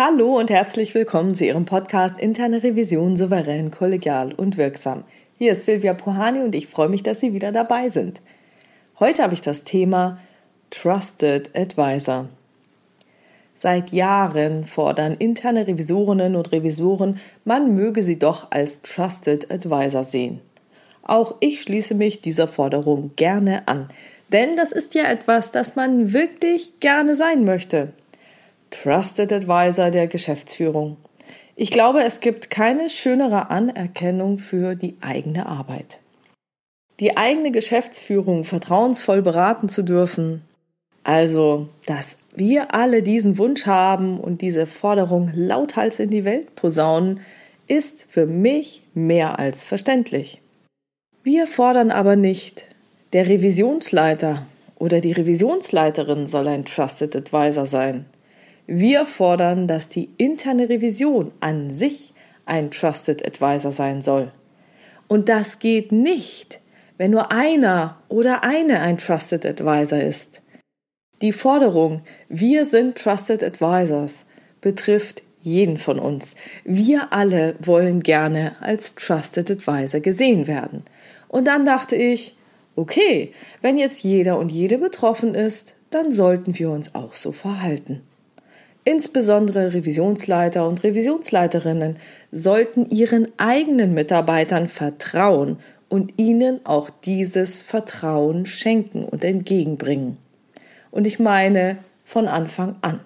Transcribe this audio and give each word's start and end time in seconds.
Hallo 0.00 0.38
und 0.38 0.48
herzlich 0.48 0.94
willkommen 0.94 1.34
zu 1.34 1.44
Ihrem 1.44 1.64
Podcast 1.64 2.20
Interne 2.20 2.62
Revision 2.62 3.16
souverän, 3.16 3.72
kollegial 3.72 4.32
und 4.32 4.56
wirksam. 4.56 5.02
Hier 5.38 5.54
ist 5.54 5.64
Silvia 5.64 5.92
Puhani 5.92 6.38
und 6.38 6.54
ich 6.54 6.68
freue 6.68 6.88
mich, 6.88 7.02
dass 7.02 7.18
Sie 7.18 7.34
wieder 7.34 7.50
dabei 7.50 7.88
sind. 7.88 8.20
Heute 9.00 9.24
habe 9.24 9.34
ich 9.34 9.40
das 9.40 9.64
Thema 9.64 10.20
Trusted 10.70 11.50
Advisor. 11.56 12.28
Seit 13.56 13.90
Jahren 13.90 14.66
fordern 14.66 15.16
interne 15.18 15.66
Revisorinnen 15.66 16.36
und 16.36 16.52
Revisoren, 16.52 17.18
man 17.44 17.74
möge 17.74 18.04
sie 18.04 18.20
doch 18.20 18.52
als 18.52 18.82
Trusted 18.82 19.50
Advisor 19.50 20.04
sehen. 20.04 20.40
Auch 21.02 21.34
ich 21.40 21.62
schließe 21.62 21.96
mich 21.96 22.20
dieser 22.20 22.46
Forderung 22.46 23.10
gerne 23.16 23.66
an, 23.66 23.88
denn 24.32 24.54
das 24.54 24.70
ist 24.70 24.94
ja 24.94 25.10
etwas, 25.10 25.50
das 25.50 25.74
man 25.74 26.12
wirklich 26.12 26.78
gerne 26.78 27.16
sein 27.16 27.44
möchte. 27.44 27.94
Trusted 28.70 29.32
Advisor 29.32 29.90
der 29.90 30.06
Geschäftsführung. 30.08 30.96
Ich 31.56 31.70
glaube, 31.70 32.04
es 32.04 32.20
gibt 32.20 32.50
keine 32.50 32.90
schönere 32.90 33.50
Anerkennung 33.50 34.38
für 34.38 34.74
die 34.74 34.96
eigene 35.00 35.46
Arbeit. 35.46 35.98
Die 37.00 37.16
eigene 37.16 37.50
Geschäftsführung 37.50 38.44
vertrauensvoll 38.44 39.22
beraten 39.22 39.68
zu 39.68 39.82
dürfen, 39.82 40.42
also, 41.04 41.68
dass 41.86 42.16
wir 42.34 42.74
alle 42.74 43.02
diesen 43.02 43.38
Wunsch 43.38 43.66
haben 43.66 44.20
und 44.20 44.42
diese 44.42 44.66
Forderung 44.66 45.30
lauthals 45.34 45.98
in 46.00 46.10
die 46.10 46.24
Welt 46.24 46.54
posaunen, 46.54 47.20
ist 47.66 48.06
für 48.08 48.26
mich 48.26 48.82
mehr 48.94 49.38
als 49.38 49.64
verständlich. 49.64 50.40
Wir 51.22 51.46
fordern 51.46 51.90
aber 51.90 52.16
nicht, 52.16 52.66
der 53.12 53.28
Revisionsleiter 53.28 54.46
oder 54.76 55.00
die 55.00 55.12
Revisionsleiterin 55.12 56.26
soll 56.26 56.46
ein 56.48 56.64
Trusted 56.64 57.16
Advisor 57.16 57.66
sein. 57.66 58.06
Wir 58.70 59.06
fordern, 59.06 59.66
dass 59.66 59.88
die 59.88 60.10
interne 60.18 60.68
Revision 60.68 61.32
an 61.40 61.70
sich 61.70 62.12
ein 62.44 62.70
Trusted 62.70 63.26
Advisor 63.26 63.72
sein 63.72 64.02
soll. 64.02 64.30
Und 65.08 65.30
das 65.30 65.58
geht 65.58 65.90
nicht, 65.90 66.60
wenn 66.98 67.12
nur 67.12 67.32
einer 67.32 67.96
oder 68.10 68.44
eine 68.44 68.80
ein 68.80 68.98
Trusted 68.98 69.46
Advisor 69.46 69.98
ist. 69.98 70.42
Die 71.22 71.32
Forderung, 71.32 72.02
wir 72.28 72.66
sind 72.66 72.98
Trusted 72.98 73.42
Advisors, 73.42 74.26
betrifft 74.60 75.22
jeden 75.40 75.78
von 75.78 75.98
uns. 75.98 76.34
Wir 76.64 77.10
alle 77.14 77.54
wollen 77.60 78.02
gerne 78.02 78.54
als 78.60 78.94
Trusted 78.94 79.50
Advisor 79.50 80.00
gesehen 80.00 80.46
werden. 80.46 80.82
Und 81.28 81.46
dann 81.46 81.64
dachte 81.64 81.96
ich, 81.96 82.36
okay, 82.76 83.32
wenn 83.62 83.78
jetzt 83.78 84.04
jeder 84.04 84.38
und 84.38 84.52
jede 84.52 84.76
betroffen 84.76 85.34
ist, 85.34 85.74
dann 85.88 86.12
sollten 86.12 86.58
wir 86.58 86.68
uns 86.70 86.94
auch 86.94 87.16
so 87.16 87.32
verhalten. 87.32 88.02
Insbesondere 88.88 89.74
Revisionsleiter 89.74 90.66
und 90.66 90.82
Revisionsleiterinnen 90.82 91.98
sollten 92.32 92.88
ihren 92.88 93.28
eigenen 93.36 93.92
Mitarbeitern 93.92 94.66
vertrauen 94.66 95.58
und 95.90 96.14
ihnen 96.16 96.64
auch 96.64 96.88
dieses 96.88 97.60
Vertrauen 97.60 98.46
schenken 98.46 99.04
und 99.04 99.24
entgegenbringen. 99.24 100.16
Und 100.90 101.06
ich 101.06 101.18
meine 101.18 101.76
von 102.02 102.28
Anfang 102.28 102.76
an. 102.80 103.00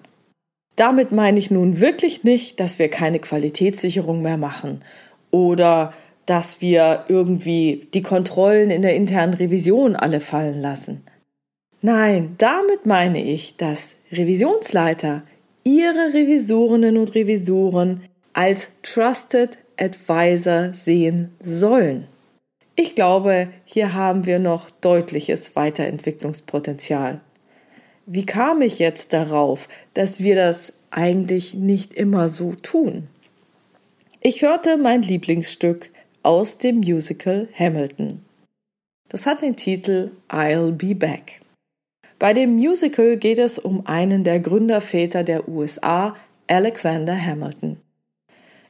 Damit 0.77 1.11
meine 1.11 1.37
ich 1.37 1.51
nun 1.51 1.81
wirklich 1.81 2.23
nicht, 2.23 2.61
dass 2.61 2.79
wir 2.79 2.87
keine 2.87 3.19
Qualitätssicherung 3.19 4.21
mehr 4.21 4.37
machen 4.37 4.85
oder 5.31 5.93
dass 6.25 6.61
wir 6.61 7.03
irgendwie 7.09 7.89
die 7.93 8.03
Kontrollen 8.03 8.69
in 8.69 8.83
der 8.83 8.95
internen 8.95 9.33
Revision 9.33 9.97
alle 9.97 10.21
fallen 10.21 10.61
lassen. 10.61 11.03
Nein, 11.81 12.35
damit 12.37 12.85
meine 12.85 13.21
ich, 13.21 13.57
dass 13.57 13.95
Revisionsleiter 14.13 15.23
ihre 15.63 16.13
Revisorinnen 16.13 16.97
und 16.97 17.15
Revisoren 17.15 18.03
als 18.33 18.69
Trusted 18.81 19.57
Advisor 19.77 20.73
sehen 20.73 21.31
sollen. 21.39 22.07
Ich 22.75 22.95
glaube, 22.95 23.49
hier 23.65 23.93
haben 23.93 24.25
wir 24.25 24.39
noch 24.39 24.71
deutliches 24.71 25.55
Weiterentwicklungspotenzial. 25.55 27.21
Wie 28.05 28.25
kam 28.25 28.61
ich 28.61 28.79
jetzt 28.79 29.13
darauf, 29.13 29.69
dass 29.93 30.21
wir 30.21 30.35
das 30.35 30.73
eigentlich 30.89 31.53
nicht 31.53 31.93
immer 31.93 32.29
so 32.29 32.53
tun? 32.55 33.07
Ich 34.21 34.41
hörte 34.41 34.77
mein 34.77 35.01
Lieblingsstück 35.01 35.91
aus 36.23 36.57
dem 36.57 36.77
Musical 36.77 37.47
Hamilton. 37.57 38.21
Das 39.09 39.25
hat 39.25 39.41
den 39.41 39.55
Titel 39.55 40.11
I'll 40.29 40.71
Be 40.71 40.95
Back. 40.95 41.42
Bei 42.19 42.33
dem 42.33 42.55
Musical 42.55 43.17
geht 43.17 43.39
es 43.39 43.59
um 43.59 43.85
einen 43.85 44.23
der 44.23 44.39
Gründerväter 44.39 45.23
der 45.23 45.47
USA, 45.47 46.15
Alexander 46.47 47.19
Hamilton. 47.19 47.77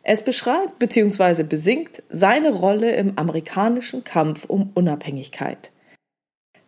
Es 0.03 0.21
beschreibt 0.21 0.79
bzw. 0.79 1.43
besingt 1.43 2.03
seine 2.09 2.53
Rolle 2.53 2.95
im 2.95 3.17
amerikanischen 3.17 4.03
Kampf 4.03 4.45
um 4.45 4.71
Unabhängigkeit. 4.73 5.71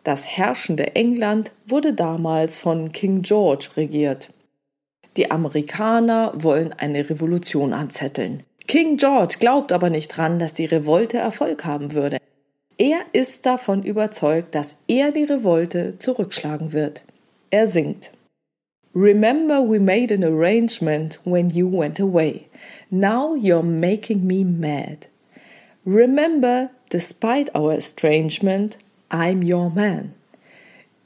Das 0.04 0.24
herrschende 0.24 0.94
England 0.94 1.52
wurde 1.66 1.92
damals 1.92 2.56
von 2.56 2.92
King 2.92 3.22
George 3.22 3.68
regiert. 3.76 4.28
Die 5.16 5.30
Amerikaner 5.30 6.32
wollen 6.34 6.72
eine 6.72 7.10
Revolution 7.10 7.72
anzetteln. 7.72 8.42
King 8.66 8.96
George 8.96 9.36
glaubt 9.38 9.72
aber 9.72 9.90
nicht 9.90 10.08
dran, 10.08 10.38
dass 10.38 10.54
die 10.54 10.64
Revolte 10.64 11.18
Erfolg 11.18 11.64
haben 11.64 11.92
würde. 11.92 12.18
Er 12.78 13.06
ist 13.12 13.46
davon 13.46 13.82
überzeugt, 13.82 14.54
dass 14.54 14.76
er 14.86 15.10
die 15.10 15.24
Revolte 15.24 15.96
zurückschlagen 15.98 16.72
wird. 16.72 17.02
Er 17.50 17.66
singt 17.66 18.10
Remember 18.94 19.60
we 19.60 19.78
made 19.78 20.10
an 20.10 20.24
arrangement 20.24 21.18
when 21.24 21.50
you 21.50 21.68
went 21.68 22.00
away. 22.00 22.48
Now 22.90 23.34
you're 23.34 23.62
making 23.62 24.26
me 24.26 24.42
mad. 24.42 25.08
Remember, 25.84 26.70
despite 26.88 27.54
our 27.54 27.74
estrangement, 27.74 28.78
I'm 29.10 29.42
your 29.42 29.70
man. 29.70 30.14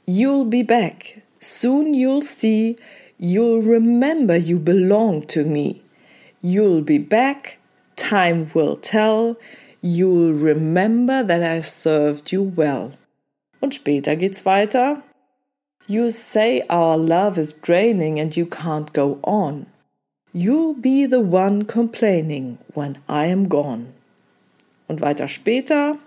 You'll 0.05 0.45
be 0.45 0.63
back. 0.63 1.21
Soon 1.41 1.93
you'll 1.93 2.21
see. 2.21 2.77
You'll 3.19 3.61
remember 3.61 4.37
you 4.37 4.57
belong 4.57 5.27
to 5.27 5.43
me. 5.43 5.83
You'll 6.41 6.81
be 6.81 6.97
back. 6.97 7.59
Time 7.97 8.49
will 8.53 8.77
tell. 8.77 9.37
You'll 9.81 10.33
remember 10.33 11.23
that 11.23 11.41
I 11.41 11.61
served 11.61 12.31
you 12.31 12.43
well. 12.43 12.91
Und 13.61 13.73
später 13.73 14.15
geht's 14.15 14.45
weiter. 14.45 15.01
You 15.87 16.11
say 16.11 16.63
our 16.69 16.97
love 16.97 17.39
is 17.39 17.53
draining 17.53 18.19
and 18.19 18.37
you 18.37 18.45
can't 18.45 18.93
go 18.93 19.19
on. 19.23 19.65
You'll 20.33 20.75
be 20.75 21.07
the 21.07 21.19
one 21.19 21.65
complaining 21.65 22.59
when 22.75 22.99
I 23.09 23.25
am 23.25 23.49
gone. 23.49 23.93
Und 24.87 25.01
weiter 25.01 25.27
später. 25.27 25.97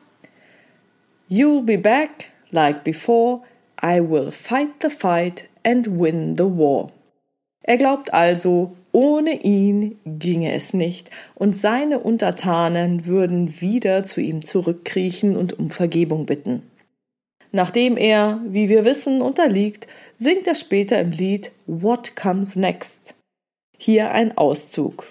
You'll 1.28 1.62
be 1.62 1.76
back 1.76 2.28
like 2.52 2.84
before. 2.84 3.42
I 3.82 4.00
will 4.00 4.30
fight 4.30 4.80
the 4.80 4.90
fight 4.90 5.48
and 5.64 5.98
win 5.98 6.36
the 6.36 6.46
war. 6.46 6.90
Er 7.66 7.78
glaubt 7.78 8.12
also, 8.12 8.76
ohne 8.92 9.42
ihn 9.42 9.98
ginge 10.04 10.52
es 10.52 10.74
nicht, 10.74 11.10
und 11.34 11.56
seine 11.56 11.98
Untertanen 11.98 13.06
würden 13.06 13.60
wieder 13.62 14.02
zu 14.02 14.20
ihm 14.20 14.44
zurückkriechen 14.44 15.34
und 15.34 15.58
um 15.58 15.70
Vergebung 15.70 16.26
bitten. 16.26 16.62
Nachdem 17.52 17.96
er, 17.96 18.40
wie 18.46 18.68
wir 18.68 18.84
wissen, 18.84 19.22
unterliegt, 19.22 19.86
singt 20.18 20.46
er 20.46 20.54
später 20.54 21.00
im 21.00 21.10
Lied 21.10 21.52
What 21.66 22.16
Comes 22.16 22.54
Next. 22.54 23.14
Hier 23.78 24.10
ein 24.10 24.36
Auszug. 24.36 25.06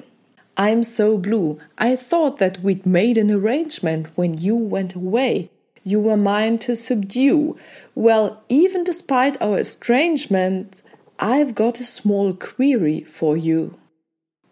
I'm 0.55 0.83
so 0.83 1.17
blue. 1.17 1.57
I 1.81 1.95
thought 1.95 2.37
that 2.37 2.63
we'd 2.63 2.85
made 2.85 3.19
an 3.19 3.31
arrangement 3.31 4.09
when 4.15 4.35
you 4.35 4.55
went 4.55 4.95
away. 4.95 5.49
You 5.83 5.99
were 6.03 6.17
mine 6.17 6.59
to 6.59 6.75
subdue. 6.75 7.55
Well, 7.95 8.43
even 8.47 8.83
despite 8.83 9.41
our 9.41 9.57
estrangement, 9.57 10.82
I've 11.23 11.55
got 11.55 11.79
a 11.79 11.85
small 11.85 12.33
query 12.33 12.99
for 13.05 13.37
you. 13.37 13.77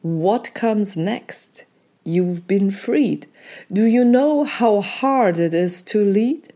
What 0.01 0.53
comes 0.53 0.95
next? 0.95 1.65
You've 2.05 2.47
been 2.47 2.71
freed. 2.71 3.27
Do 3.69 3.83
you 3.83 4.05
know 4.05 4.45
how 4.45 4.79
hard 4.79 5.37
it 5.37 5.53
is 5.53 5.81
to 5.91 6.01
lead? 6.01 6.53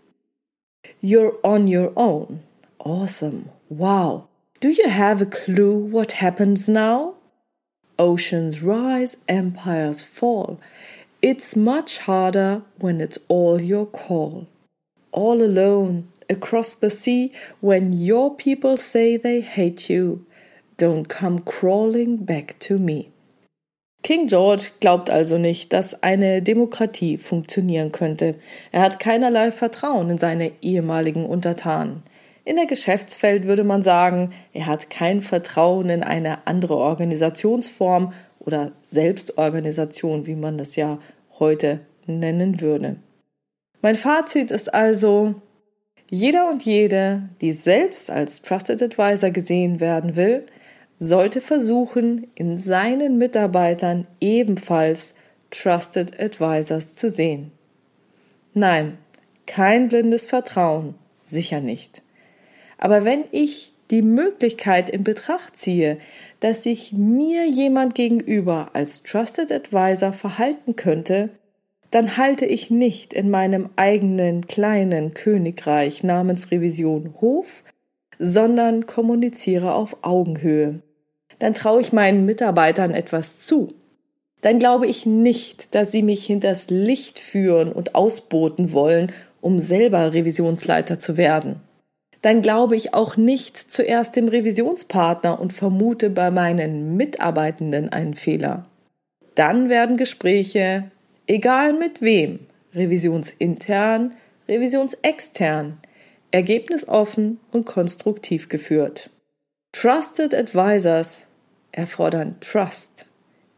You're 1.02 1.38
on 1.44 1.68
your 1.68 1.92
own. 1.98 2.44
Awesome. 2.80 3.50
Wow. 3.68 4.30
Do 4.62 4.70
you 4.70 4.88
have 4.88 5.22
a 5.22 5.26
clue 5.26 5.76
what 5.76 6.14
happens 6.14 6.70
now? 6.70 7.16
Oceans 8.00 8.64
rise, 8.64 9.18
empires 9.28 10.02
fall. 10.02 10.62
It's 11.22 11.58
much 11.58 11.98
harder 11.98 12.62
when 12.80 13.02
it's 13.02 13.20
all 13.28 13.62
your 13.62 13.86
call. 13.86 14.48
All 15.12 15.42
alone, 15.42 16.08
across 16.30 16.76
the 16.76 16.90
sea 16.90 17.32
when 17.62 17.92
your 17.94 18.36
people 18.36 18.78
say 18.78 19.18
they 19.18 19.42
hate 19.42 19.90
you. 19.90 20.26
Don't 20.78 21.08
come 21.08 21.40
crawling 21.40 22.26
back 22.26 22.60
to 22.60 22.78
me. 22.78 23.12
King 24.04 24.28
George 24.28 24.70
glaubt 24.82 25.10
also 25.10 25.40
nicht, 25.40 25.74
dass 25.74 26.04
eine 26.04 26.44
Demokratie 26.44 27.18
funktionieren 27.18 27.92
könnte. 27.92 28.36
Er 28.72 28.82
hat 28.82 29.00
keinerlei 29.00 29.52
Vertrauen 29.52 30.12
in 30.12 30.18
seine 30.20 30.52
ehemaligen 30.62 31.26
Untertanen. 31.26 32.04
In 32.44 32.58
der 32.58 32.68
Geschäftswelt 32.68 33.46
würde 33.46 33.64
man 33.64 33.82
sagen, 33.82 34.32
er 34.54 34.68
hat 34.68 34.92
kein 34.92 35.22
Vertrauen 35.22 35.90
in 35.90 36.04
eine 36.04 36.46
andere 36.46 36.76
Organisationsform 36.76 38.14
oder 38.38 38.74
Selbstorganisation, 38.88 40.28
wie 40.28 40.36
man 40.36 40.60
das 40.60 40.76
ja 40.76 41.00
heute 41.40 41.80
nennen 42.06 42.62
würde. 42.62 42.98
Mein 43.82 43.96
Fazit 43.96 44.52
ist 44.52 44.72
also, 44.72 45.34
jeder 46.10 46.50
und 46.50 46.64
jede, 46.64 47.30
die 47.42 47.54
selbst 47.54 48.10
als 48.10 48.42
Trusted 48.42 48.82
Advisor 48.82 49.32
gesehen 49.32 49.80
werden 49.80 50.16
will, 50.16 50.46
sollte 50.98 51.42
versuchen, 51.42 52.28
in 52.36 52.60
seinen 52.60 53.18
Mitarbeitern 53.18 54.08
ebenfalls 54.22 55.14
Trusted 55.52 56.20
Advisors 56.20 56.96
zu 56.96 57.10
sehen. 57.10 57.52
Nein, 58.54 58.98
kein 59.46 59.90
blindes 59.90 60.26
Vertrauen, 60.26 60.96
sicher 61.24 61.60
nicht. 61.60 62.02
Aber 62.78 63.04
wenn 63.04 63.26
ich 63.32 63.74
die 63.92 64.02
Möglichkeit 64.02 64.90
in 64.90 65.04
Betracht 65.04 65.58
ziehe, 65.58 65.98
dass 66.40 66.64
sich 66.64 66.94
mir 66.94 67.48
jemand 67.48 67.96
gegenüber 67.96 68.70
als 68.74 69.04
Trusted 69.04 69.52
Advisor 69.52 70.14
verhalten 70.14 70.76
könnte, 70.76 71.30
dann 71.96 72.18
halte 72.18 72.46
ich 72.46 72.70
nicht 72.70 73.14
in 73.14 73.30
meinem 73.30 73.70
eigenen 73.78 74.48
kleinen 74.48 75.14
Königreich 75.14 76.04
namens 76.04 76.52
Revision 76.52 77.14
Hof, 77.22 77.64
sondern 78.20 78.86
kommuniziere 78.86 79.74
auf 79.74 79.96
Augenhöhe. 80.02 80.82
Dann 81.40 81.54
traue 81.54 81.80
ich 81.80 81.94
meinen 81.94 82.26
Mitarbeitern 82.26 82.92
etwas 82.92 83.38
zu. 83.38 83.74
Dann 84.42 84.60
glaube 84.60 84.88
ich 84.88 85.06
nicht, 85.06 85.74
dass 85.74 85.94
sie 85.94 86.04
mich 86.04 86.26
hinters 86.26 86.70
Licht 86.70 87.18
führen 87.18 87.72
und 87.72 87.96
ausboten 87.96 88.74
wollen, 88.74 89.14
um 89.40 89.60
selber 89.60 90.14
Revisionsleiter 90.14 91.00
zu 91.00 91.16
werden. 91.16 91.62
Dann 92.22 92.42
glaube 92.42 92.76
ich 92.76 92.94
auch 92.94 93.16
nicht 93.16 93.56
zuerst 93.56 94.18
dem 94.18 94.28
Revisionspartner 94.28 95.40
und 95.40 95.54
vermute 95.54 96.10
bei 96.10 96.30
meinen 96.30 96.98
Mitarbeitenden 96.98 97.88
einen 97.88 98.16
Fehler. 98.16 98.66
Dann 99.36 99.70
werden 99.70 99.96
Gespräche 99.96 100.92
egal 101.28 101.74
mit 101.74 102.02
wem, 102.02 102.40
revisionsintern, 102.74 104.16
revisionsextern, 104.48 105.80
ergebnisoffen 106.32 107.40
und 107.52 107.66
konstruktiv 107.66 108.50
geführt. 108.50 109.10
Trusted 109.72 110.34
Advisors 110.34 111.28
erfordern 111.72 112.38
Trust 112.40 113.06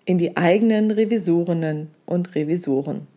in 0.06 0.18
die 0.18 0.38
eigenen 0.38 0.92
Revisorinnen 0.92 1.92
und 2.06 2.34
Revisoren. 2.34 3.08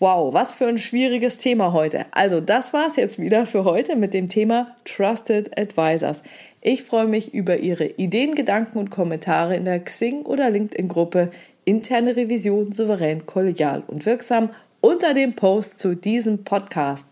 Wow, 0.00 0.34
was 0.34 0.52
für 0.52 0.66
ein 0.66 0.78
schwieriges 0.78 1.38
Thema 1.38 1.72
heute. 1.72 2.06
Also, 2.10 2.40
das 2.40 2.72
war's 2.72 2.96
jetzt 2.96 3.18
wieder 3.18 3.46
für 3.46 3.64
heute 3.64 3.94
mit 3.94 4.12
dem 4.12 4.28
Thema 4.28 4.76
Trusted 4.84 5.58
Advisors. 5.58 6.22
Ich 6.60 6.82
freue 6.82 7.06
mich 7.06 7.32
über 7.32 7.58
Ihre 7.58 7.86
Ideen, 7.86 8.34
Gedanken 8.34 8.78
und 8.78 8.90
Kommentare 8.90 9.54
in 9.54 9.64
der 9.64 9.84
Xing- 9.84 10.24
oder 10.24 10.50
LinkedIn-Gruppe 10.50 11.30
interne 11.64 12.16
Revision 12.16 12.72
souverän, 12.72 13.26
kollegial 13.26 13.82
und 13.86 14.06
wirksam 14.06 14.50
unter 14.80 15.14
dem 15.14 15.34
Post 15.34 15.78
zu 15.78 15.94
diesem 15.94 16.44
Podcast. 16.44 17.06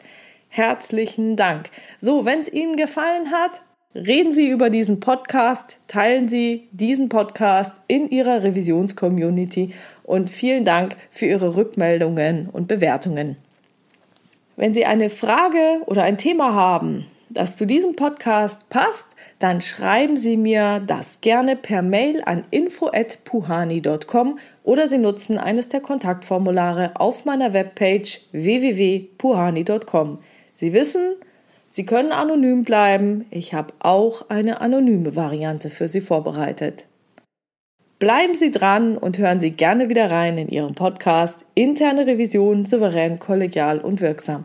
Herzlichen 0.49 1.37
Dank. 1.37 1.71
So, 2.01 2.25
wenn 2.25 2.41
es 2.41 2.53
Ihnen 2.53 2.77
gefallen 2.77 3.31
hat, 3.31 3.63
reden 3.95 4.33
Sie 4.33 4.51
über 4.51 4.69
diesen 4.69 5.01
Podcast, 5.01 5.79
teilen 5.89 6.29
Sie 6.29 6.69
diesen 6.73 7.09
Podcast 7.09 7.75
in 7.89 8.11
Ihrer 8.11 8.43
Revisionscommunity 8.43 9.75
und 10.03 10.29
vielen 10.29 10.65
Dank 10.65 10.97
für 11.11 11.27
Ihre 11.27 11.57
Rückmeldungen 11.57 12.49
und 12.51 12.69
Bewertungen. 12.69 13.37
Wenn 14.57 14.75
Sie 14.75 14.85
eine 14.85 15.09
Frage 15.09 15.83
oder 15.87 16.03
ein 16.03 16.19
Thema 16.19 16.55
haben, 16.55 17.07
das 17.33 17.57
zu 17.57 17.67
diesem 17.67 17.97
Podcast 17.97 18.69
passt, 18.69 19.07
dann 19.39 19.61
schreiben 19.61 20.17
Sie 20.17 20.37
mir 20.37 20.83
das 20.87 21.21
gerne 21.21 21.57
per 21.57 21.83
Mail 21.83 22.23
an 22.25 22.45
info@puhani.com 22.51 24.39
oder 24.63 24.89
Sie 24.89 24.99
nutzen 24.99 25.39
eines 25.39 25.69
der 25.69 25.81
Kontaktformulare 25.81 26.93
auf 26.95 27.25
meiner 27.25 27.53
Webpage 27.53 28.21
www.puhani.com. 28.33 30.19
Sie 30.55 30.73
wissen, 30.73 31.17
Sie 31.69 31.87
können 31.87 32.13
anonym 32.13 32.65
bleiben. 32.65 33.25
Ich 33.31 33.55
habe 33.55 33.73
auch 33.79 34.29
eine 34.29 34.61
anonyme 34.61 35.17
Variante 35.17 35.71
für 35.71 35.89
Sie 35.89 36.03
vorbereitet. 36.03 36.87
Bleiben 37.99 38.35
Sie 38.35 38.51
dran 38.51 38.99
und 38.99 39.19
hören 39.19 39.41
Sie 39.41 39.53
gerne 39.53 39.89
wieder 39.89 40.11
rein 40.11 40.37
in 40.37 40.49
Ihren 40.49 40.75
Podcast 40.75 41.39
Interne 41.55 42.07
Revision 42.07 42.65
souverän, 42.65 43.19
kollegial 43.19 43.79
und 43.79 44.01
wirksam. 44.01 44.45